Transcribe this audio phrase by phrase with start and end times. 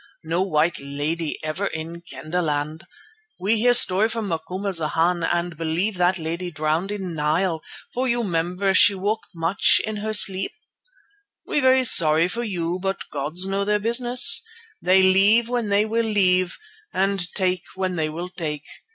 [0.23, 2.87] No white lady ever in Kendahland.
[3.39, 7.61] We hear story from Macumazana and believe that lady drowned in Nile,
[7.93, 10.53] for you 'member she walk much in her sleep.
[11.45, 14.41] We very sorry for you, but gods know their business.
[14.81, 16.57] They leave when they will leave,
[16.91, 18.65] and take when they will take.